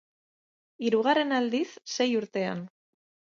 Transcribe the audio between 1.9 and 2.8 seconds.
sei urtean.